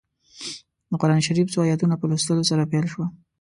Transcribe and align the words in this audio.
د 0.89 0.91
قران 1.01 1.21
شریف 1.27 1.47
څو 1.53 1.59
ایتونو 1.69 1.95
په 1.99 2.05
لوستلو 2.09 2.43
سره 2.51 2.69
پیل 2.71 2.85
شوه. 2.93 3.05